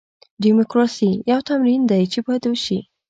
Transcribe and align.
ډیموکراسي 0.43 1.11
یو 1.31 1.39
تمرین 1.49 1.81
دی 1.91 2.03
چې 2.11 2.19
باید 2.25 2.43
وشي. 2.47 2.79